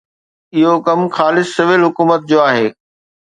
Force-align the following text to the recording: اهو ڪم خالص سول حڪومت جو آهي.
اهو 0.57 0.73
ڪم 0.85 1.01
خالص 1.17 1.47
سول 1.57 1.81
حڪومت 1.87 2.21
جو 2.31 2.37
آهي. 2.49 2.65